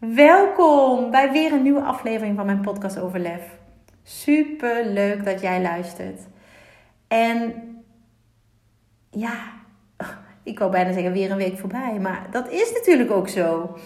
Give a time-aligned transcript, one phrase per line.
[0.00, 3.58] Welkom bij weer een nieuwe aflevering van mijn podcast over lef.
[4.02, 6.20] Super leuk dat jij luistert.
[7.08, 7.54] En
[9.10, 9.34] ja,
[10.42, 13.76] ik wou bijna zeggen weer een week voorbij, maar dat is natuurlijk ook zo.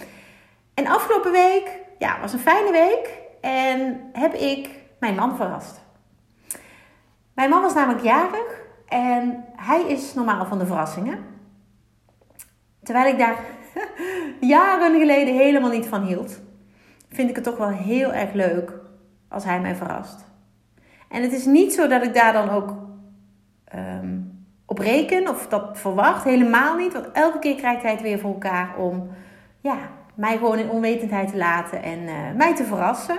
[0.75, 5.85] En afgelopen week, ja, was een fijne week en heb ik mijn man verrast.
[7.33, 11.19] Mijn man was namelijk jarig en hij is normaal van de verrassingen.
[12.83, 13.37] Terwijl ik daar
[14.47, 16.41] jaren geleden helemaal niet van hield,
[17.09, 18.73] vind ik het toch wel heel erg leuk
[19.29, 20.25] als hij mij verrast.
[21.09, 22.75] En het is niet zo dat ik daar dan ook
[23.65, 24.19] ehm,
[24.67, 26.93] op reken of dat verwacht, helemaal niet.
[26.93, 29.11] Want elke keer krijgt hij het weer voor elkaar om
[29.61, 29.77] ja,
[30.15, 33.19] mij gewoon in onwetendheid te laten en uh, mij te verrassen.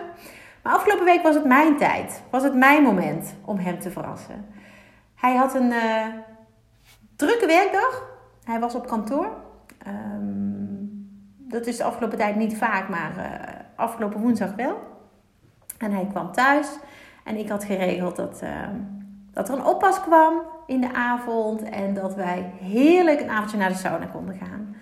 [0.63, 4.45] Maar afgelopen week was het mijn tijd, was het mijn moment om hem te verrassen.
[5.15, 6.05] Hij had een uh,
[7.15, 8.03] drukke werkdag.
[8.43, 9.27] Hij was op kantoor.
[9.87, 10.64] Um,
[11.55, 13.25] dat is de afgelopen tijd niet vaak, maar uh,
[13.75, 14.79] afgelopen woensdag wel.
[15.77, 16.67] En hij kwam thuis
[17.23, 18.49] en ik had geregeld dat, uh,
[19.31, 23.69] dat er een oppas kwam in de avond en dat wij heerlijk een avondje naar
[23.69, 24.75] de sauna konden gaan.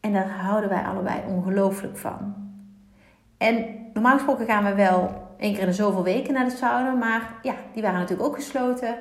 [0.00, 2.34] En daar houden wij allebei ongelooflijk van.
[3.38, 6.92] En normaal gesproken gaan we wel één keer in de zoveel weken naar de sauna,
[6.92, 8.96] maar ja, die waren natuurlijk ook gesloten.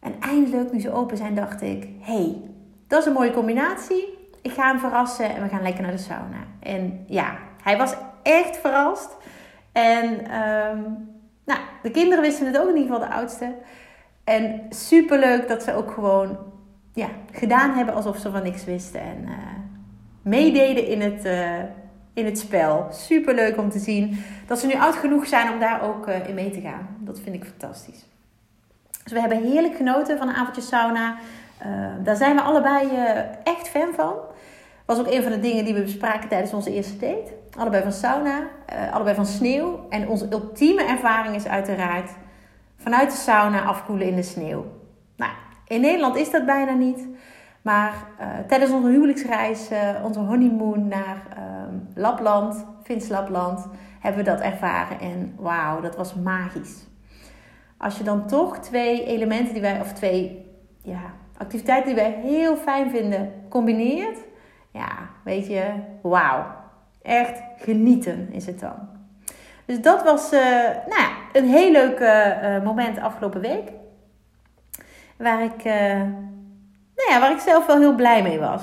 [0.00, 2.42] En eindelijk, nu ze open zijn, dacht ik: hey,
[2.86, 4.17] dat is een mooie combinatie.
[4.48, 6.46] Ik ga verrassen en we gaan lekker naar de sauna.
[6.60, 9.16] En ja, hij was echt verrast.
[9.72, 10.04] En
[10.40, 11.08] um,
[11.44, 13.54] nou, de kinderen wisten het ook in ieder geval, de oudste.
[14.24, 16.38] En super leuk dat ze ook gewoon
[16.92, 19.00] ja, gedaan hebben alsof ze van niks wisten.
[19.00, 19.34] En uh,
[20.22, 21.58] meededen in het, uh,
[22.12, 22.86] in het spel.
[22.90, 26.28] Super leuk om te zien dat ze nu oud genoeg zijn om daar ook uh,
[26.28, 26.96] in mee te gaan.
[26.98, 28.06] Dat vind ik fantastisch.
[29.02, 31.16] Dus we hebben heerlijk genoten van een avondje sauna.
[32.02, 32.88] daar zijn we allebei
[33.44, 34.14] echt fan van.
[34.88, 37.32] Was ook een van de dingen die we bespraken tijdens onze eerste date.
[37.58, 39.86] Allebei van sauna, uh, allebei van sneeuw.
[39.88, 42.10] En onze ultieme ervaring is uiteraard
[42.76, 44.66] vanuit de sauna afkoelen in de sneeuw.
[45.16, 45.32] Nou,
[45.66, 47.06] in Nederland is dat bijna niet.
[47.62, 51.22] Maar uh, tijdens onze huwelijksreis, uh, onze honeymoon naar
[51.94, 53.66] Lapland, Fins Lapland,
[54.00, 55.00] hebben we dat ervaren.
[55.00, 56.86] En wauw, dat was magisch.
[57.76, 60.46] Als je dan toch twee elementen die wij, of twee
[60.82, 61.00] ja,
[61.36, 64.18] activiteiten die wij heel fijn vinden, combineert
[64.78, 65.64] ja, weet je,
[66.02, 66.46] wauw.
[67.02, 68.88] Echt genieten is het dan.
[69.64, 70.40] Dus dat was uh,
[70.86, 73.70] nou ja, een heel leuk uh, moment afgelopen week.
[75.16, 78.62] Waar ik, nou ja, waar ik zelf wel heel blij mee was.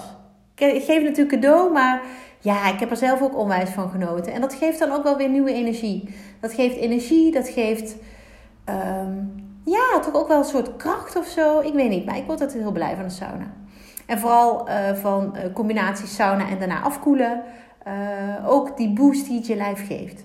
[0.55, 2.01] Ik geef natuurlijk cadeau, maar
[2.39, 4.33] ja, ik heb er zelf ook onwijs van genoten.
[4.33, 6.15] En dat geeft dan ook wel weer nieuwe energie.
[6.39, 7.95] Dat geeft energie, dat geeft
[8.69, 11.59] um, ja, toch ook wel een soort kracht of zo.
[11.59, 13.53] Ik weet niet, maar ik word altijd heel blij van de sauna.
[14.05, 17.43] En vooral uh, van uh, combinatie sauna en daarna afkoelen.
[17.87, 20.23] Uh, ook die boost die het je lijf geeft.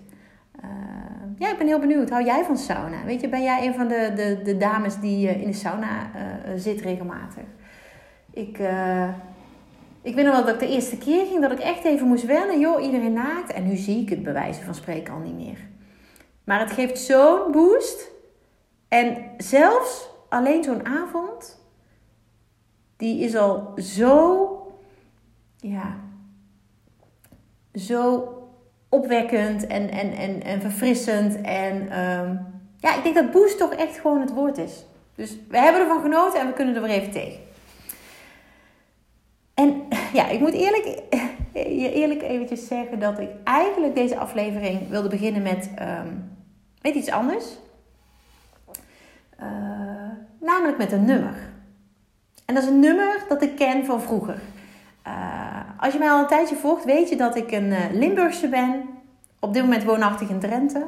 [1.38, 2.10] ja, ik ben heel benieuwd.
[2.10, 3.04] Hou jij van sauna?
[3.04, 6.10] Weet je, ben jij een van de, de, de dames die in de sauna
[6.56, 7.42] zit regelmatig?
[8.32, 8.58] Ik,
[10.02, 12.26] ik weet nog wel dat ik de eerste keer ging, dat ik echt even moest
[12.26, 12.60] wennen.
[12.60, 13.52] Joh, iedereen naakt.
[13.52, 15.58] En nu zie ik het bewijzen van spreken al niet meer.
[16.44, 18.10] Maar het geeft zo'n boost.
[18.88, 21.59] En zelfs alleen zo'n avond
[23.00, 24.72] die is al zo,
[25.56, 25.97] ja,
[27.75, 28.34] zo
[28.88, 31.41] opwekkend en, en, en, en verfrissend.
[31.41, 32.47] En um,
[32.77, 34.84] ja, ik denk dat boost toch echt gewoon het woord is.
[35.15, 37.41] Dus we hebben ervan genoten en we kunnen er weer even tegen.
[39.55, 39.82] En
[40.12, 40.84] ja, ik moet eerlijk,
[41.55, 46.38] je eerlijk eventjes zeggen dat ik eigenlijk deze aflevering wilde beginnen met, um,
[46.82, 47.44] iets anders.
[49.41, 49.46] Uh,
[50.41, 51.50] namelijk met een nummer.
[52.50, 54.38] En dat is een nummer dat ik ken van vroeger.
[55.06, 55.12] Uh,
[55.79, 58.88] als je mij al een tijdje volgt, weet je dat ik een uh, Limburgse ben.
[59.38, 60.87] Op dit moment woonachtig in Drenthe.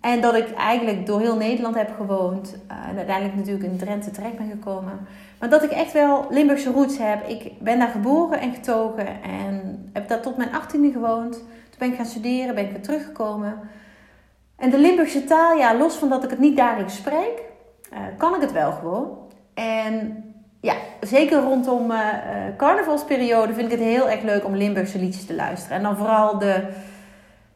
[0.00, 2.56] En dat ik eigenlijk door heel Nederland heb gewoond.
[2.70, 5.06] Uh, en uiteindelijk natuurlijk in Drenthe terecht ben gekomen.
[5.38, 7.28] Maar dat ik echt wel Limburgse roots heb.
[7.28, 9.22] Ik ben daar geboren en getogen.
[9.22, 11.32] En heb daar tot mijn achttiende gewoond.
[11.32, 13.58] Toen ben ik gaan studeren, ben ik weer teruggekomen.
[14.56, 17.42] En de Limburgse taal, ja, los van dat ik het niet dagelijks spreek,
[18.16, 19.18] kan ik het wel gewoon.
[19.54, 20.25] En
[20.66, 21.98] ja, zeker rondom uh,
[22.56, 25.76] carnavalsperiode vind ik het heel erg leuk om Limburgse liedjes te luisteren.
[25.76, 26.68] En dan vooral de,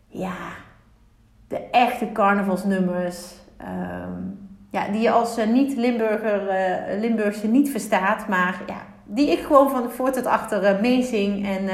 [0.06, 0.36] ja,
[1.48, 3.32] de echte carnavalsnummers.
[3.56, 4.22] Ehm,
[4.70, 6.42] ja, die je als niet-Limburger,
[6.98, 8.28] Limburgse niet verstaat.
[8.28, 11.46] Maar ja, die ik gewoon van voor tot achter meezing.
[11.46, 11.66] En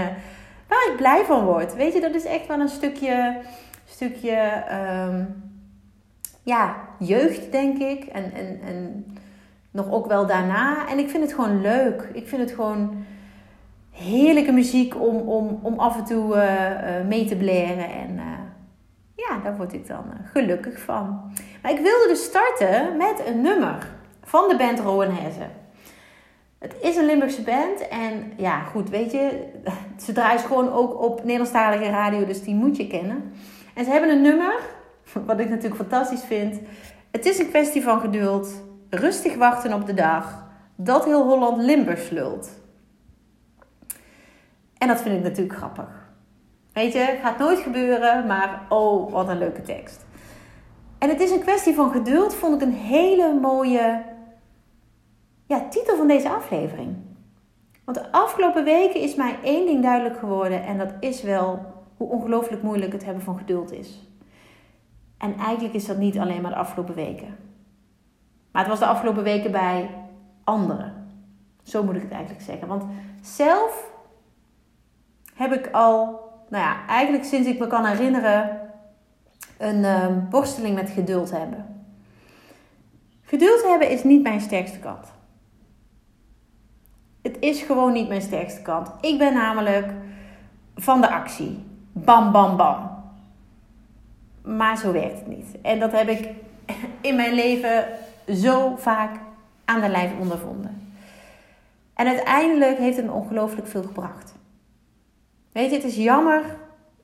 [0.68, 1.74] waar ik blij van word.
[1.74, 3.36] Weet je, dat is echt wel een stukje,
[3.84, 4.36] stukje
[4.68, 5.24] ehm,
[6.42, 8.04] ja, jeugd, denk ik.
[8.04, 9.06] En, en, en
[9.76, 10.88] nog ook wel daarna.
[10.88, 12.08] En ik vind het gewoon leuk.
[12.12, 13.04] Ik vind het gewoon
[13.90, 17.90] heerlijke muziek om, om, om af en toe uh, mee te blaren.
[17.90, 18.22] En uh,
[19.14, 21.32] ja, daar word ik dan gelukkig van.
[21.62, 23.86] Maar ik wilde dus starten met een nummer
[24.24, 25.46] van de band Rowan Hesse.
[26.58, 29.44] Het is een Limburgse band en ja, goed, weet je,
[30.04, 33.32] ze draaien gewoon ook op Nederlandstalige radio, dus die moet je kennen.
[33.74, 34.54] En ze hebben een nummer,
[35.26, 36.60] wat ik natuurlijk fantastisch vind.
[37.10, 40.44] Het is een kwestie van geduld, rustig wachten op de dag,
[40.76, 42.50] dat heel Holland Limburgs lult.
[44.78, 46.04] En dat vind ik natuurlijk grappig.
[46.72, 50.04] Weet je, gaat nooit gebeuren, maar oh, wat een leuke tekst.
[50.98, 54.02] En het is een kwestie van geduld, vond ik een hele mooie
[55.46, 56.96] ja, titel van deze aflevering.
[57.84, 62.08] Want de afgelopen weken is mij één ding duidelijk geworden en dat is wel hoe
[62.08, 64.08] ongelooflijk moeilijk het hebben van geduld is.
[65.18, 67.45] En eigenlijk is dat niet alleen maar de afgelopen weken.
[68.56, 69.90] Maar het was de afgelopen weken bij
[70.44, 71.08] anderen.
[71.62, 72.68] Zo moet ik het eigenlijk zeggen.
[72.68, 72.84] Want
[73.22, 73.90] zelf
[75.34, 76.02] heb ik al,
[76.48, 78.60] nou ja, eigenlijk sinds ik me kan herinneren,
[79.58, 81.84] een uh, worsteling met geduld hebben.
[83.22, 85.06] Geduld hebben is niet mijn sterkste kant.
[87.22, 88.90] Het is gewoon niet mijn sterkste kant.
[89.00, 89.92] Ik ben namelijk
[90.74, 91.64] van de actie.
[91.92, 92.90] Bam, bam, bam.
[94.42, 95.60] Maar zo werkt het niet.
[95.62, 96.30] En dat heb ik
[97.08, 97.84] in mijn leven
[98.34, 99.20] zo vaak
[99.64, 100.92] aan de lijf ondervonden.
[101.94, 104.34] En uiteindelijk heeft het me ongelooflijk veel gebracht.
[105.52, 106.56] Weet je, het is jammer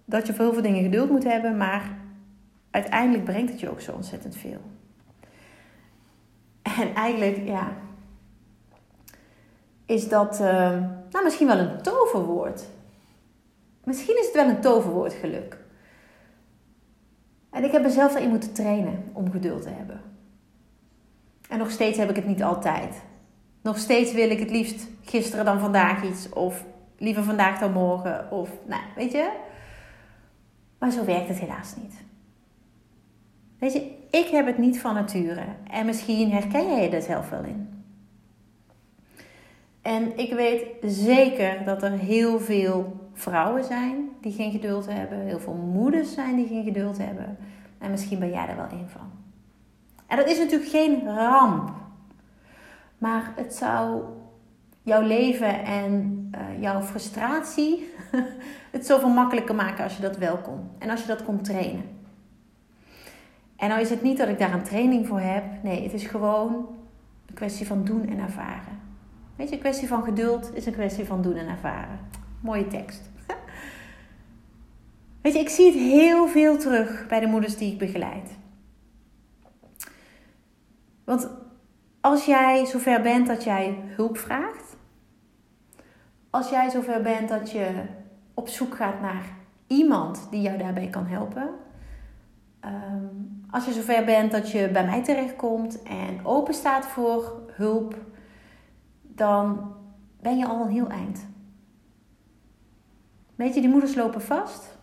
[0.05, 1.97] dat je voor heel veel dingen geduld moet hebben, maar
[2.71, 4.61] uiteindelijk brengt het je ook zo ontzettend veel.
[6.63, 7.73] En eigenlijk, ja,
[9.87, 10.49] is dat uh,
[11.11, 12.65] nou, misschien wel een toverwoord.
[13.85, 15.59] Misschien is het wel een toverwoord geluk.
[17.51, 20.12] En ik heb mezelf daarin moeten trainen om geduld te hebben.
[21.53, 23.03] En nog steeds heb ik het niet altijd.
[23.63, 26.29] Nog steeds wil ik het liefst gisteren dan vandaag iets.
[26.29, 26.65] Of
[26.99, 28.31] liever vandaag dan morgen.
[28.31, 29.31] Of, nou, weet je.
[30.79, 31.95] Maar zo werkt het helaas niet.
[33.59, 35.45] Weet je, ik heb het niet van nature.
[35.71, 37.85] En misschien herken jij je er zelf wel in.
[39.83, 45.19] En ik weet zeker dat er heel veel vrouwen zijn die geen geduld hebben.
[45.19, 47.39] Heel veel moeders zijn die geen geduld hebben.
[47.79, 49.22] En misschien ben jij er wel een van.
[50.13, 51.71] En dat is natuurlijk geen ramp.
[52.99, 54.03] Maar het zou
[54.83, 57.91] jouw leven en uh, jouw frustratie
[58.71, 60.71] het zoveel makkelijker maken als je dat wel kon.
[60.79, 61.85] En als je dat kon trainen.
[63.57, 65.45] En nou is het niet dat ik daar een training voor heb.
[65.63, 66.67] Nee, het is gewoon
[67.27, 68.81] een kwestie van doen en ervaren.
[69.37, 71.99] Weet je, een kwestie van geduld is een kwestie van doen en ervaren.
[72.41, 73.11] Mooie tekst.
[75.23, 78.41] Weet je, ik zie het heel veel terug bij de moeders die ik begeleid.
[81.05, 81.29] Want
[82.01, 84.77] als jij zover bent dat jij hulp vraagt,
[86.31, 87.71] als jij zover bent dat je
[88.35, 89.25] op zoek gaat naar
[89.67, 91.49] iemand die jou daarbij kan helpen,
[92.61, 93.07] ehm,
[93.51, 97.97] als je zover bent dat je bij mij terechtkomt en open staat voor hulp,
[99.03, 99.75] dan
[100.21, 101.27] ben je al een heel eind.
[103.35, 104.79] Weet je, die moeders lopen vast.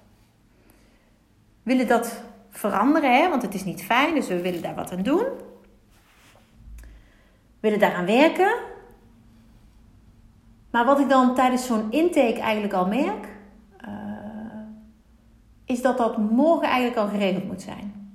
[1.64, 3.30] Willen dat veranderen, hè?
[3.30, 5.26] want het is niet fijn, dus we willen daar wat aan doen.
[7.60, 8.58] Willen daaraan werken.
[10.72, 13.28] Maar wat ik dan tijdens zo'n intake eigenlijk al merk,
[13.86, 13.92] uh,
[15.66, 18.12] is dat dat morgen eigenlijk al geregeld moet zijn.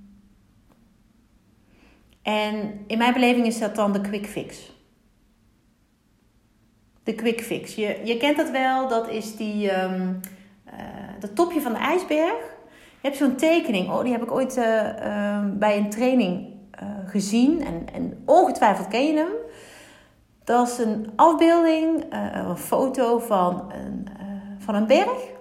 [2.23, 4.73] En in mijn beleving is dat dan de quick fix
[7.05, 7.75] de quick fix.
[7.75, 10.21] Je, je kent dat wel, dat is die, um,
[11.21, 12.53] dat topje van de ijsberg.
[13.01, 17.65] Je hebt zo'n tekening, oh, die heb ik ooit uh, bij een training uh, gezien
[17.65, 19.33] en, en ongetwijfeld ken je hem.
[20.45, 24.09] Dat is een afbeelding, een foto van een,
[24.59, 25.33] van een berg.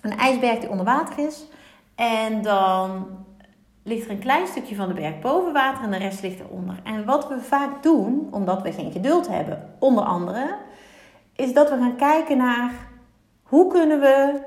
[0.00, 1.44] Een ijsberg die onder water is.
[1.94, 3.06] En dan
[3.82, 6.80] ligt er een klein stukje van de berg boven water en de rest ligt eronder.
[6.84, 10.56] En wat we vaak doen, omdat we geen geduld hebben, onder andere,
[11.34, 12.72] is dat we gaan kijken naar
[13.42, 14.40] hoe kunnen we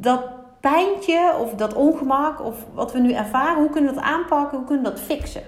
[0.00, 4.58] dat pijntje of dat ongemak of wat we nu ervaren, hoe kunnen we dat aanpakken,
[4.58, 5.42] hoe kunnen we dat fixen.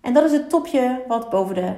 [0.00, 1.74] En dat is het topje wat boven de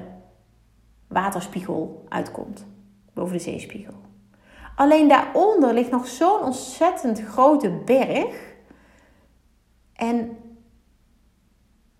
[1.08, 2.66] waterspiegel uitkomt,
[3.12, 3.94] boven de zeespiegel.
[4.76, 8.54] Alleen daaronder ligt nog zo'n ontzettend grote berg.
[9.92, 10.36] En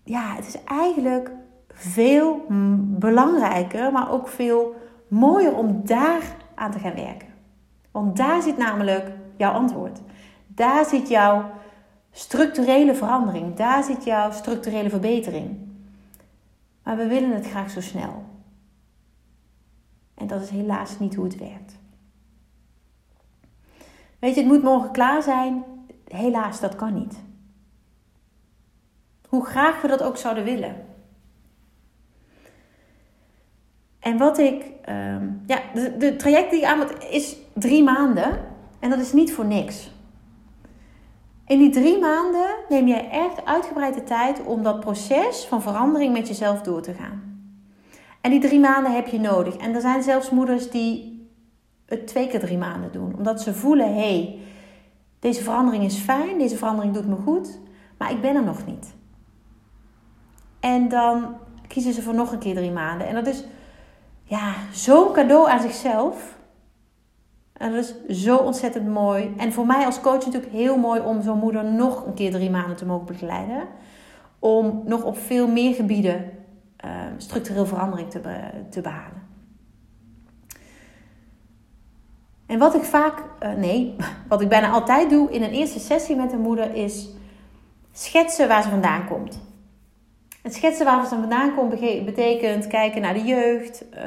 [0.03, 1.31] ja, het is eigenlijk
[1.67, 2.45] veel
[2.99, 4.75] belangrijker, maar ook veel
[5.07, 7.32] mooier om daar aan te gaan werken.
[7.93, 9.99] Want daar zit namelijk jouw antwoord.
[10.47, 11.51] Daar zit jouw
[12.11, 13.55] structurele verandering.
[13.55, 15.57] Daar zit jouw structurele verbetering.
[16.83, 18.23] Maar we willen het graag zo snel.
[20.13, 21.77] En dat is helaas niet hoe het werkt.
[24.19, 25.63] Weet je, het moet morgen klaar zijn.
[26.07, 27.15] Helaas, dat kan niet.
[29.27, 30.85] Hoe graag we dat ook zouden willen.
[33.99, 38.39] En wat ik, ehm, ja, de, de traject die ik aan moet is drie maanden.
[38.79, 39.91] En dat is niet voor niks.
[41.47, 46.13] In die drie maanden neem jij echt uitgebreid de tijd om dat proces van verandering
[46.13, 47.33] met jezelf door te gaan.
[48.21, 49.57] En die drie maanden heb je nodig.
[49.57, 51.27] En er zijn zelfs moeders die
[51.85, 53.15] het twee keer drie maanden doen.
[53.17, 54.39] Omdat ze voelen, hé, hey,
[55.19, 57.59] deze verandering is fijn, deze verandering doet me goed,
[57.97, 58.93] maar ik ben er nog niet.
[60.59, 61.35] En dan
[61.67, 63.07] kiezen ze voor nog een keer drie maanden.
[63.07, 63.43] En dat is
[64.23, 66.37] ja, zo'n cadeau aan zichzelf.
[67.63, 69.33] En dat is zo ontzettend mooi.
[69.37, 72.49] En voor mij als coach natuurlijk heel mooi om zo'n moeder nog een keer drie
[72.49, 73.67] maanden te mogen begeleiden.
[74.39, 76.31] Om nog op veel meer gebieden
[76.85, 78.21] uh, structureel verandering te,
[78.69, 79.21] te behalen.
[82.45, 83.95] En wat ik vaak, uh, nee,
[84.29, 87.09] wat ik bijna altijd doe in een eerste sessie met een moeder is
[87.91, 89.39] schetsen waar ze vandaan komt.
[90.43, 93.99] Het schetsen waar ze vandaan komt betekent kijken naar de jeugd, uh,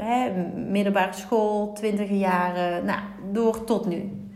[0.00, 3.00] hè, middelbare school, twintige jaren, nou,
[3.32, 4.28] door tot nu.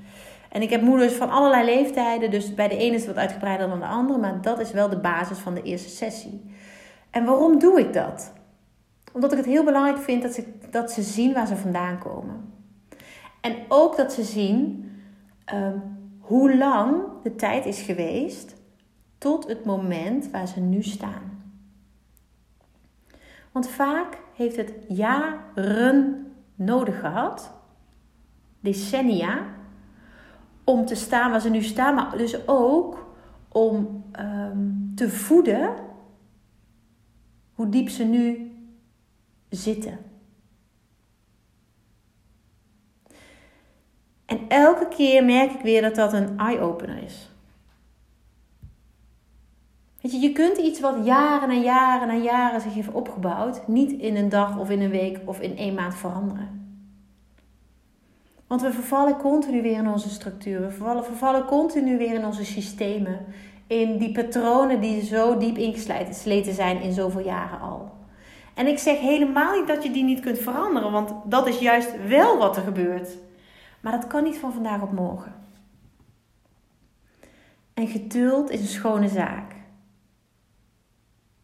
[0.48, 3.68] En ik heb moeders van allerlei leeftijden, dus bij de ene is het wat uitgebreider
[3.68, 6.54] dan de andere, maar dat is wel de basis van de eerste sessie.
[7.10, 8.32] En waarom doe ik dat?
[9.12, 12.52] Omdat ik het heel belangrijk vind dat ze, dat ze zien waar ze vandaan komen.
[13.40, 14.90] En ook dat ze zien
[15.54, 15.82] um,
[16.20, 18.54] hoe lang de tijd is geweest
[19.18, 21.27] tot het moment waar ze nu staan.
[23.52, 27.54] Want vaak heeft het jaren nodig gehad,
[28.60, 29.46] decennia,
[30.64, 33.06] om te staan waar ze nu staan, maar dus ook
[33.48, 35.74] om um, te voeden
[37.52, 38.52] hoe diep ze nu
[39.48, 39.98] zitten.
[44.26, 47.30] En elke keer merk ik weer dat dat een eye-opener is.
[50.10, 54.16] Je, je kunt iets wat jaren en jaren en jaren zich heeft opgebouwd, niet in
[54.16, 56.58] een dag of in een week of in één maand veranderen.
[58.46, 62.44] Want we vervallen continu weer in onze structuren, we vervallen, vervallen continu weer in onze
[62.44, 63.26] systemen,
[63.66, 67.90] in die patronen die zo diep ingesleten zijn in zoveel jaren al.
[68.54, 72.06] En ik zeg helemaal niet dat je die niet kunt veranderen, want dat is juist
[72.08, 73.08] wel wat er gebeurt.
[73.80, 75.34] Maar dat kan niet van vandaag op morgen.
[77.74, 79.57] En geduld is een schone zaak.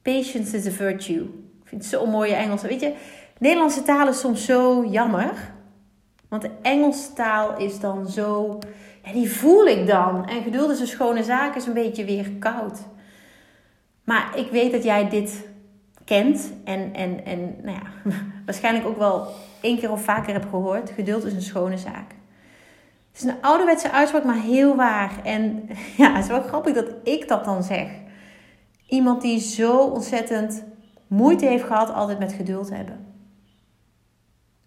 [0.04, 1.22] Patience is a virtue.
[1.62, 2.62] Ik vind het zo'n mooie Engels.
[2.62, 2.92] Weet je,
[3.38, 5.52] Nederlandse taal is soms zo jammer.
[6.28, 8.58] Want de Engelse taal is dan zo...
[9.04, 10.28] Ja, die voel ik dan.
[10.28, 12.78] En geduld is een schone zaak is een beetje weer koud.
[14.04, 15.48] Maar ik weet dat jij dit
[16.04, 16.52] kent.
[16.64, 18.12] En, en, en nou ja,
[18.46, 19.26] waarschijnlijk ook wel
[19.60, 20.90] één keer of vaker hebt gehoord.
[20.90, 22.10] Geduld is een schone zaak.
[23.12, 25.12] Het is een ouderwetse uitspraak, maar heel waar.
[25.24, 27.88] En ja, het is wel grappig dat ik dat dan zeg.
[28.94, 30.64] Iemand die zo ontzettend
[31.06, 33.06] moeite heeft gehad altijd met geduld hebben.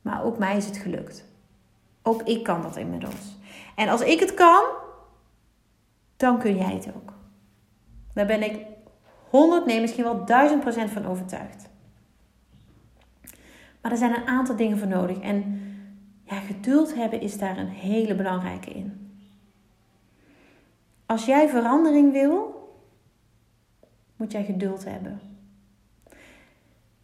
[0.02, 1.26] Maar ook mij is het gelukt.
[2.02, 3.38] Ook ik kan dat inmiddels.
[3.76, 4.64] En als ik het kan,
[6.18, 7.14] dan kun jij het ook.
[8.14, 8.66] Daar ben ik
[9.30, 11.70] 100, nee misschien wel 1000 procent van overtuigd.
[13.82, 15.20] Maar er zijn een aantal dingen voor nodig.
[15.20, 15.62] En
[16.24, 19.12] ja, geduld hebben is daar een hele belangrijke in.
[21.06, 22.57] Als jij verandering wil,
[24.18, 25.20] moet jij geduld hebben.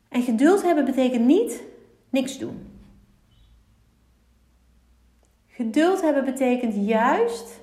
[0.10, 1.64] En geduld hebben betekent niet
[2.10, 2.68] niks doen.
[5.48, 7.62] Geduld hebben betekent juist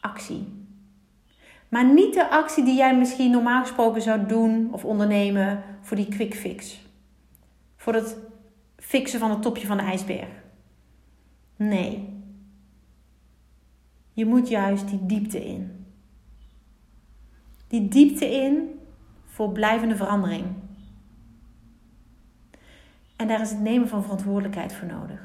[0.00, 0.58] actie.
[1.68, 6.08] Maar niet de actie die jij misschien normaal gesproken zou doen of ondernemen voor die
[6.08, 6.80] quick fix.
[7.76, 8.16] Voor het
[8.76, 10.28] fixen van het topje van de ijsberg.
[11.56, 12.08] Nee.
[14.12, 15.79] Je moet juist die diepte in.
[17.70, 18.80] Die diepte in
[19.24, 20.44] voor blijvende verandering.
[23.16, 25.20] En daar is het nemen van verantwoordelijkheid voor nodig.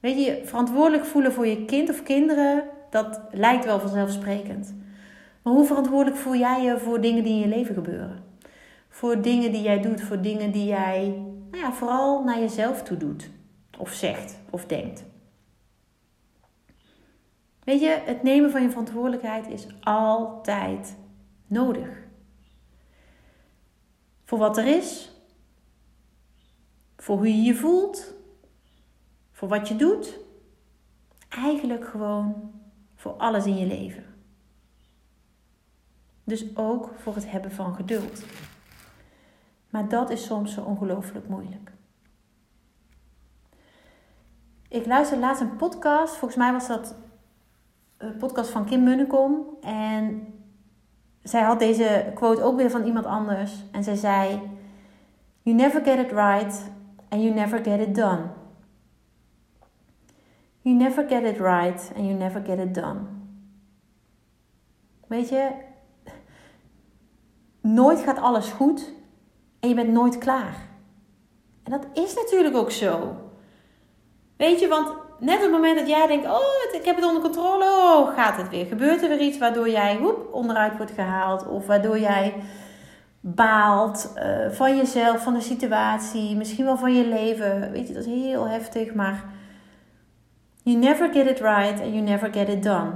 [0.00, 4.74] Weet je, verantwoordelijk voelen voor je kind of kinderen, dat lijkt wel vanzelfsprekend.
[5.42, 8.22] Maar hoe verantwoordelijk voel jij je voor dingen die in je leven gebeuren?
[8.88, 12.96] Voor dingen die jij doet, voor dingen die jij nou ja, vooral naar jezelf toe
[12.96, 13.30] doet.
[13.78, 15.04] of zegt of denkt.
[17.68, 20.96] Weet je, het nemen van je verantwoordelijkheid is altijd
[21.46, 21.88] nodig.
[24.24, 25.12] Voor wat er is,
[26.96, 28.14] voor hoe je je voelt,
[29.32, 30.18] voor wat je doet.
[31.28, 32.52] Eigenlijk gewoon
[32.94, 34.04] voor alles in je leven.
[36.24, 38.24] Dus ook voor het hebben van geduld.
[39.70, 41.72] Maar dat is soms zo ongelooflijk moeilijk.
[44.68, 46.16] Ik luisterde laatst een podcast.
[46.16, 47.06] Volgens mij was dat
[48.18, 49.46] podcast van Kim Munnekom.
[49.60, 50.34] En
[51.22, 53.64] zij had deze quote ook weer van iemand anders.
[53.72, 54.40] En zij zei:
[55.42, 56.70] You never get it right
[57.08, 58.22] and you never get it done.
[60.60, 63.00] You never get it right and you never get it done.
[65.06, 65.50] Weet je,
[67.60, 68.92] nooit gaat alles goed
[69.60, 70.66] en je bent nooit klaar.
[71.62, 73.16] En dat is natuurlijk ook zo.
[74.36, 77.22] Weet je, want net op het moment dat jij denkt: Oh, ik heb het onder
[77.22, 78.66] controle, oh, gaat het weer.
[78.66, 82.34] Gebeurt er weer iets waardoor jij hoep, onderuit wordt gehaald of waardoor jij
[83.20, 87.70] baalt uh, van jezelf, van de situatie, misschien wel van je leven.
[87.72, 89.24] Weet je, dat is heel heftig, maar
[90.62, 92.90] you never get it right and you never get it done.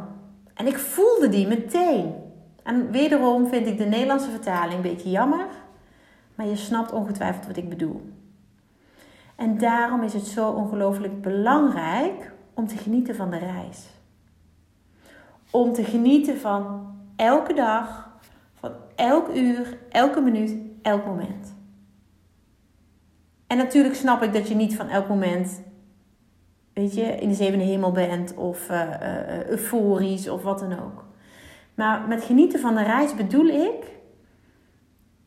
[0.55, 2.15] En ik voelde die meteen.
[2.63, 5.47] En wederom vind ik de Nederlandse vertaling een beetje jammer,
[6.35, 8.01] maar je snapt ongetwijfeld wat ik bedoel.
[9.37, 13.87] En daarom is het zo ongelooflijk belangrijk om te genieten van de reis.
[15.51, 18.11] Om te genieten van elke dag,
[18.55, 21.55] van elk uur, elke minuut, elk moment.
[23.47, 25.63] En natuurlijk snap ik dat je niet van elk moment,
[26.73, 31.05] weet je, in de zevende hemel bent of uh, uh, euforisch of wat dan ook.
[31.75, 33.85] Maar met genieten van de reis bedoel ik,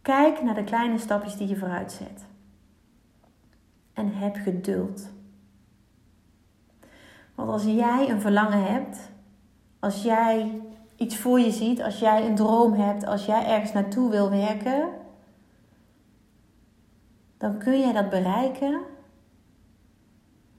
[0.02, 2.26] kijk naar de kleine stapjes die je vooruit zet.
[3.96, 5.10] En heb geduld.
[7.36, 9.12] Want als jij een verlangen hebt,
[9.80, 10.62] als jij
[10.96, 14.90] iets voor je ziet, als jij een droom hebt, als jij ergens naartoe wil werken,
[17.38, 18.72] dan kun jij dat bereiken.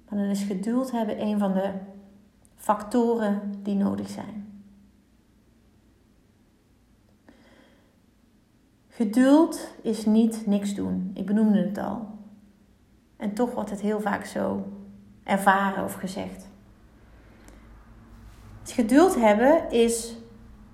[0.08, 1.72] Maar dan is geduld hebben een van de
[2.56, 4.64] factoren die nodig zijn.
[8.88, 11.10] Geduld is niet niks doen.
[11.14, 12.15] Ik benoemde het al.
[13.16, 14.72] En toch wordt het heel vaak zo
[15.24, 16.48] ervaren of gezegd.
[18.60, 20.16] Het geduld hebben is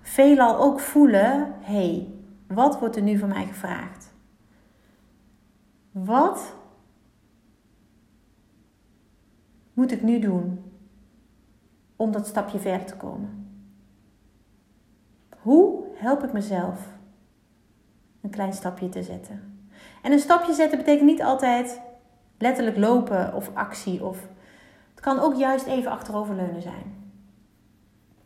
[0.00, 2.14] veelal ook voelen: hé, hey,
[2.46, 4.14] wat wordt er nu van mij gevraagd?
[5.92, 6.54] Wat
[9.72, 10.72] moet ik nu doen
[11.96, 13.46] om dat stapje verder te komen?
[15.38, 16.88] Hoe help ik mezelf
[18.20, 19.66] een klein stapje te zetten?
[20.02, 21.80] En een stapje zetten betekent niet altijd
[22.42, 24.04] letterlijk lopen of actie.
[24.04, 24.18] Of...
[24.90, 27.00] Het kan ook juist even achteroverleunen zijn.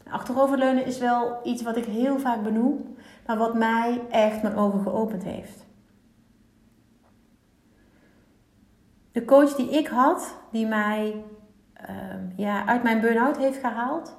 [0.09, 4.81] Achteroverleunen is wel iets wat ik heel vaak benoem, maar wat mij echt mijn ogen
[4.81, 5.65] geopend heeft.
[9.13, 11.25] De coach die ik had, die mij
[11.91, 14.17] uh, ja, uit mijn burn-out heeft gehaald,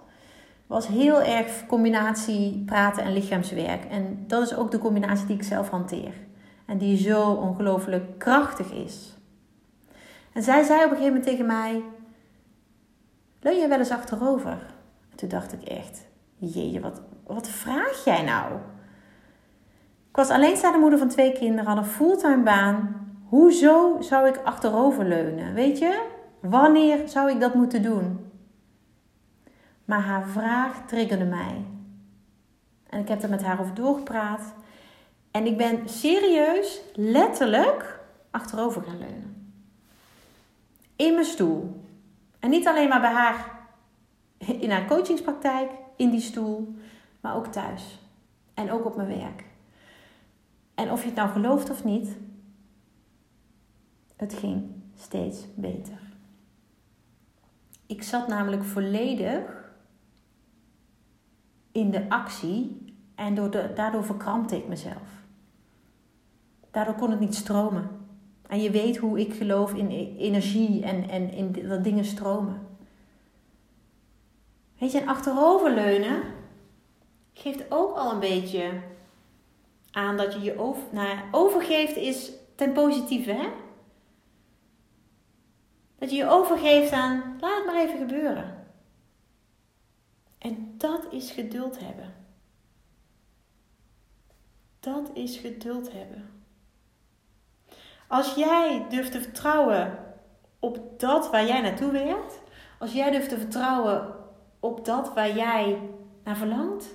[0.67, 3.86] was heel erg combinatie praten en lichaamswerk.
[3.86, 6.13] En dat is ook de combinatie die ik zelf hanteer.
[6.65, 9.16] En die zo ongelooflijk krachtig is.
[10.38, 11.84] En zij zei op een gegeven moment tegen mij:
[13.39, 14.52] Leun je wel eens achterover?
[15.12, 18.54] En toen dacht ik echt: Jeetje, wat, wat vraag jij nou?
[20.10, 22.95] Ik was alleenstaande moeder van twee kinderen, had een fulltime baan.
[23.26, 25.54] Hoezo zou ik achterover leunen?
[25.54, 26.08] Weet je?
[26.39, 28.32] Wanneer zou ik dat moeten doen?
[29.86, 31.65] Maar haar vraag triggerde mij.
[32.89, 34.54] En ik heb er met haar over doorgepraat.
[35.32, 38.00] En ik ben serieus, letterlijk
[38.32, 39.37] achterover gaan leunen
[40.97, 41.86] in mijn stoel.
[42.39, 43.55] En niet alleen maar bij haar
[44.38, 46.75] in haar coachingspraktijk, in die stoel,
[47.21, 47.99] maar ook thuis.
[48.53, 49.45] En ook op mijn werk.
[50.75, 52.17] En of je het nou gelooft of niet,
[54.15, 54.63] het ging
[54.95, 55.99] steeds beter.
[57.86, 59.71] Ik zat namelijk volledig
[61.71, 63.36] in de actie en
[63.75, 65.25] daardoor verkrampte ik mezelf.
[66.71, 67.96] Daardoor kon het niet stromen.
[68.47, 72.67] En je weet hoe ik geloof in e- energie en, en in dat dingen stromen.
[74.77, 76.23] Weet je, en achteroverleunen
[77.33, 78.81] geeft ook al een beetje
[79.91, 83.47] aan dat je je over, nou, overgeeft is ten positieve, hè?
[85.97, 88.67] Dat je je overgeeft aan, laat het maar even gebeuren.
[90.38, 92.13] En dat is geduld hebben.
[94.79, 96.37] Dat is geduld hebben.
[98.08, 100.00] Als jij durft te vertrouwen
[100.60, 102.41] op dat waar jij naartoe werkt,
[102.80, 104.15] als jij durft te vertrouwen
[104.60, 105.80] op dat waar jij
[106.24, 106.93] naar verlangt,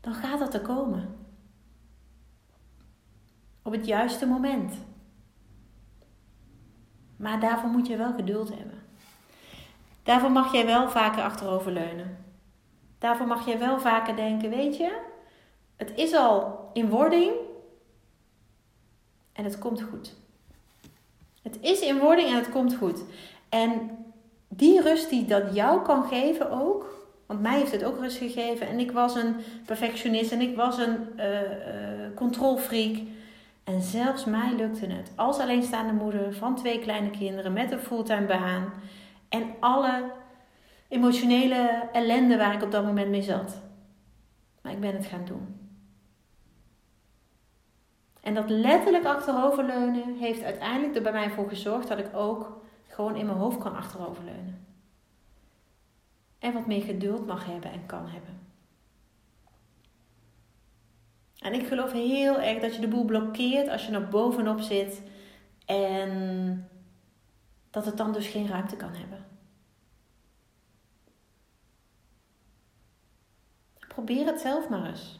[0.00, 1.16] dan gaat dat er komen.
[3.62, 4.74] Op het juiste moment.
[7.16, 8.82] Maar daarvoor moet je wel geduld hebben.
[10.02, 12.24] Daarvoor mag jij wel vaker achteroverleunen.
[12.98, 15.00] Daarvoor mag jij wel vaker denken, weet je,
[15.76, 17.32] het is al in wording
[19.38, 20.14] en het komt goed.
[21.42, 23.02] Het is in wording en het komt goed.
[23.48, 23.90] En
[24.48, 28.66] die rust die dat jou kan geven ook, want mij heeft het ook rust gegeven
[28.68, 31.24] en ik was een perfectionist en ik was een uh,
[32.14, 32.96] controlfreak.
[33.64, 38.26] En zelfs mij lukte het als alleenstaande moeder van twee kleine kinderen met een fulltime
[38.26, 38.72] baan
[39.28, 40.10] en alle
[40.88, 43.60] emotionele ellende waar ik op dat moment mee zat.
[44.62, 45.57] Maar ik ben het gaan doen.
[48.28, 53.16] En dat letterlijk achteroverleunen heeft uiteindelijk er bij mij voor gezorgd dat ik ook gewoon
[53.16, 54.66] in mijn hoofd kan achteroverleunen.
[56.38, 58.40] En wat meer geduld mag hebben en kan hebben.
[61.38, 65.02] En ik geloof heel erg dat je de boel blokkeert als je er bovenop zit
[65.66, 66.68] en
[67.70, 69.24] dat het dan dus geen ruimte kan hebben.
[73.88, 75.18] Probeer het zelf maar eens.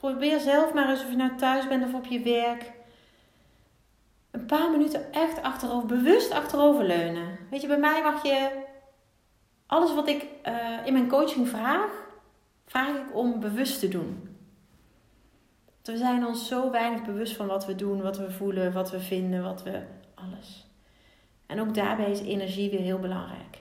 [0.00, 2.72] Probeer zelf maar eens of je nou thuis bent of op je werk.
[4.30, 7.38] Een paar minuten echt achterover, bewust achterover leunen.
[7.50, 8.50] Weet je, bij mij mag je
[9.66, 11.90] alles wat ik uh, in mijn coaching vraag,
[12.66, 14.36] vraag ik om bewust te doen.
[15.82, 19.00] We zijn ons zo weinig bewust van wat we doen, wat we voelen, wat we
[19.00, 19.82] vinden, wat we
[20.14, 20.68] alles.
[21.46, 23.58] En ook daarbij is energie weer heel belangrijk.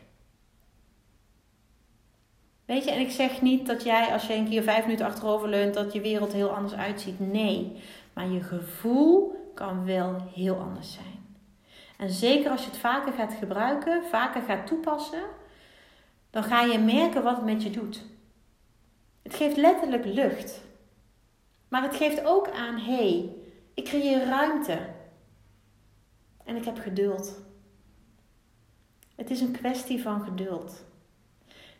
[2.70, 5.50] Weet je, en ik zeg niet dat jij als je een keer vijf minuten achterover
[5.50, 7.20] leunt, dat je wereld heel anders uitziet.
[7.20, 7.82] Nee,
[8.14, 11.38] maar je gevoel kan wel heel anders zijn.
[11.98, 15.24] En zeker als je het vaker gaat gebruiken, vaker gaat toepassen,
[16.30, 18.06] dan ga je merken wat het met je doet.
[19.22, 20.62] Het geeft letterlijk lucht.
[21.68, 23.36] Maar het geeft ook aan, hé, hey,
[23.74, 24.80] ik creëer ruimte.
[26.46, 27.42] En ik heb geduld.
[29.16, 30.88] Het is een kwestie van geduld.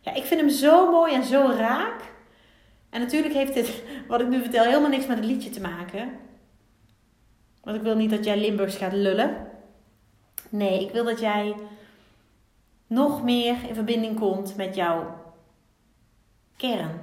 [0.00, 2.12] Ja, ik vind hem zo mooi en zo raak.
[2.90, 6.18] En natuurlijk heeft dit, wat ik nu vertel, helemaal niks met het liedje te maken.
[7.62, 9.46] Want ik wil niet dat jij Limburgs gaat lullen.
[10.48, 11.54] Nee, ik wil dat jij
[12.86, 15.32] nog meer in verbinding komt met jouw
[16.56, 17.00] kern.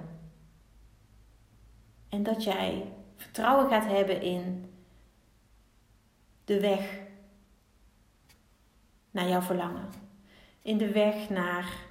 [2.09, 4.73] En dat jij vertrouwen gaat hebben in
[6.45, 6.99] de weg
[9.11, 9.89] naar jouw verlangen.
[10.61, 11.86] In de weg naar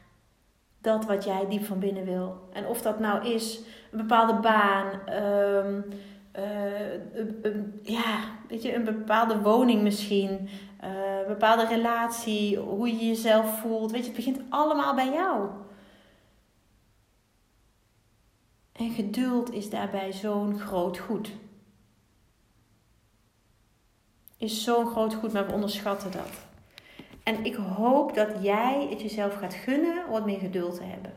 [0.87, 2.49] dat wat jij diep van binnen wil.
[2.53, 4.87] En of dat nou is een bepaalde baan,
[5.25, 5.85] um,
[7.83, 8.18] ja,
[8.49, 10.49] weet je, een bepaalde woning misschien,
[10.85, 13.90] uh, een bepaalde relatie, hoe je jezelf voelt.
[13.90, 15.49] Weet je, het begint allemaal bij jou.
[18.72, 21.31] En geduld is daarbij zo'n groot goed.
[24.38, 26.31] Is zo'n groot goed, maar we onderschatten dat.
[27.26, 31.12] En ik hoop dat jij het jezelf gaat gunnen wat meer geduld te hebben.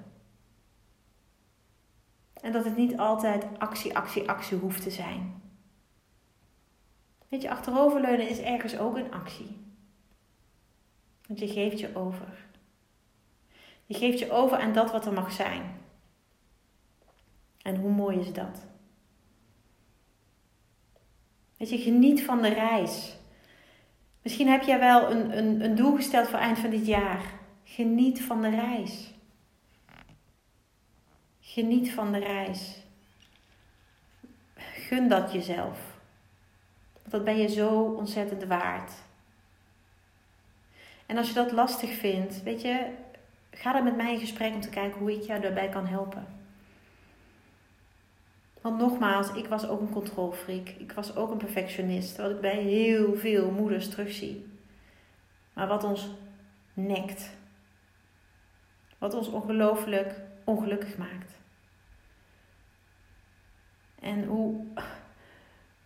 [2.33, 5.41] En dat het niet altijd actie, actie, actie hoeft te zijn.
[7.27, 9.57] Weet je, achteroverleunen is ergens ook een actie.
[11.27, 12.45] Want je geeft je over.
[13.85, 15.81] Je geeft je over aan dat wat er mag zijn.
[17.61, 18.65] En hoe mooi is dat?
[21.57, 23.18] Weet je, geniet van de reis.
[24.29, 27.21] Misschien heb jij wel een, een, een doel gesteld voor eind van dit jaar.
[27.63, 29.13] Geniet van de reis.
[31.39, 32.83] Geniet van de reis.
[34.55, 35.79] Gun dat jezelf.
[36.93, 38.91] Want dat ben je zo ontzettend waard.
[41.05, 42.85] En als je dat lastig vindt, weet je,
[43.51, 46.38] ga dan met mij in gesprek om te kijken hoe ik jou daarbij kan helpen.
[48.61, 50.69] Want nogmaals, ik was ook een controlfreak.
[50.69, 52.17] Ik was ook een perfectionist.
[52.17, 54.47] Wat ik bij heel veel moeders terugzie.
[55.53, 56.09] Maar wat ons
[56.73, 57.37] nekt.
[58.97, 61.37] Wat ons ongelooflijk ongelukkig maakt.
[63.99, 64.65] En hoe,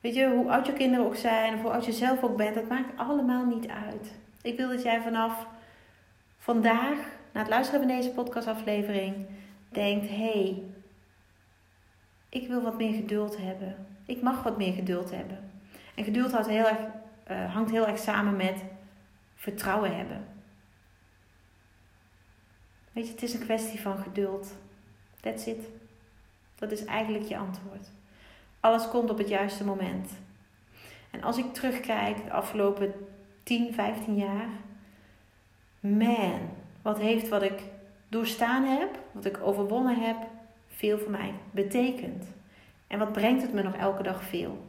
[0.01, 2.55] weet je, hoe oud je kinderen ook zijn, of hoe oud je zelf ook bent,
[2.55, 4.13] dat maakt allemaal niet uit.
[4.41, 5.47] Ik wil dat jij vanaf
[6.37, 6.97] vandaag,
[7.31, 9.25] na het luisteren van deze podcastaflevering,
[9.69, 10.63] denkt: hé, hey,
[12.33, 13.75] ik wil wat meer geduld hebben.
[14.05, 15.51] Ik mag wat meer geduld hebben.
[15.95, 16.79] En geduld houdt heel erg,
[17.31, 18.63] uh, hangt heel erg samen met
[19.35, 20.27] vertrouwen hebben.
[22.91, 24.53] Weet je, het is een kwestie van geduld.
[25.21, 25.67] That's it.
[26.55, 27.87] Dat is eigenlijk je antwoord.
[28.59, 30.11] Alles komt op het juiste moment.
[31.11, 32.93] En als ik terugkijk de afgelopen
[33.43, 34.47] 10, 15 jaar.
[35.79, 36.39] Man,
[36.81, 37.61] wat heeft wat ik
[38.07, 40.17] doorstaan heb, wat ik overwonnen heb,
[40.83, 42.25] veel voor mij betekend.
[42.87, 44.65] En wat brengt het me nog elke dag veel?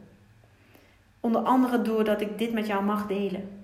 [1.20, 3.62] Onder andere doordat ik dit met jou mag delen.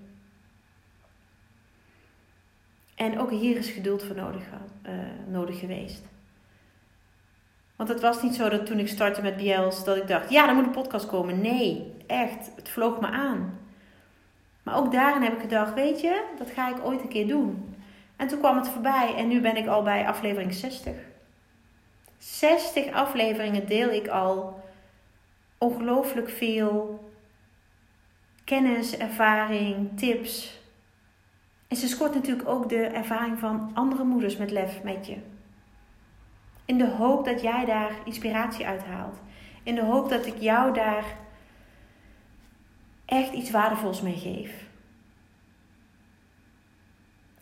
[2.95, 4.43] En ook hier is geduld voor nodig,
[4.87, 4.93] uh,
[5.27, 6.03] nodig geweest.
[7.77, 10.49] Want het was niet zo dat toen ik startte met BL's dat ik dacht, ja,
[10.49, 11.41] er moet een podcast komen.
[11.41, 13.59] Nee, echt, het vloog me aan.
[14.63, 17.75] Maar ook daarin heb ik gedacht, weet je, dat ga ik ooit een keer doen.
[18.17, 21.09] En toen kwam het voorbij en nu ben ik al bij aflevering 60.
[22.21, 24.63] 60 afleveringen deel ik al
[25.59, 27.05] ongelooflijk veel
[28.45, 30.61] kennis, ervaring, tips.
[31.69, 35.17] En ze scoort natuurlijk ook de ervaring van andere moeders met lef met je.
[36.65, 39.19] In de hoop dat jij daar inspiratie uit haalt.
[39.63, 41.05] In de hoop dat ik jou daar
[43.05, 44.69] echt iets waardevols mee geef.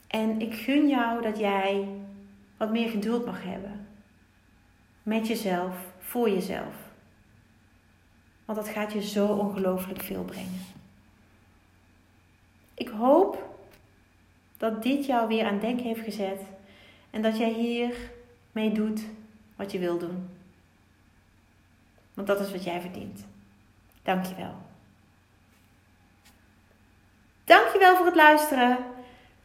[0.07, 1.89] En ik gun jou dat jij
[2.57, 3.88] wat meer geduld mag hebben.
[5.09, 6.75] Met jezelf, voor jezelf.
[8.45, 10.61] Want dat gaat je zo ongelooflijk veel brengen.
[12.75, 13.57] Ik hoop
[14.57, 16.41] dat dit jou weer aan denken heeft gezet.
[17.11, 17.95] En dat jij hier
[18.53, 19.01] mee doet
[19.57, 20.29] wat je wil doen.
[22.15, 23.25] Want dat is wat jij verdient.
[24.03, 24.55] Dankjewel.
[27.45, 28.79] Dankjewel voor het luisteren.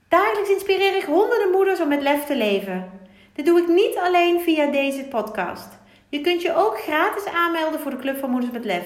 [0.07, 3.01] Dagelijks inspireer ik honderden moeders om met lef te leven.
[3.33, 5.67] Dit doe ik niet alleen via deze podcast.
[6.09, 8.85] Je kunt je ook gratis aanmelden voor de Club van Moeders met Lef.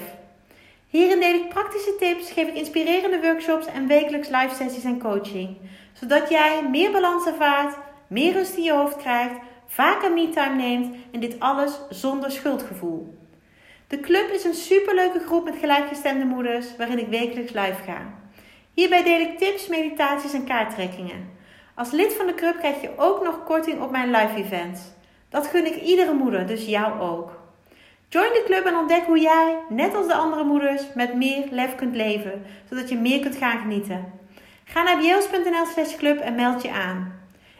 [0.86, 5.56] Hierin deel ik praktische tips, geef ik inspirerende workshops en wekelijks live sessies en coaching.
[5.92, 9.34] Zodat jij meer balans ervaart, meer rust in je hoofd krijgt,
[9.66, 13.18] vaker me-time neemt en dit alles zonder schuldgevoel.
[13.86, 18.14] De club is een superleuke groep met gelijkgestemde moeders waarin ik wekelijks live ga.
[18.74, 21.37] Hierbij deel ik tips, meditaties en kaarttrekkingen.
[21.78, 24.80] Als lid van de club krijg je ook nog korting op mijn live events.
[25.28, 27.30] Dat gun ik iedere moeder, dus jou ook.
[28.08, 31.74] Join de club en ontdek hoe jij, net als de andere moeders, met meer lef
[31.74, 34.12] kunt leven, zodat je meer kunt gaan genieten.
[34.64, 37.12] Ga naar bjels.nl slash club en meld je aan.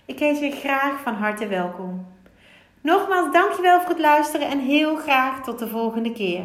[0.05, 2.07] Ik heet je graag van harte welkom.
[2.81, 6.45] Nogmaals, dankjewel voor het luisteren en heel graag tot de volgende keer.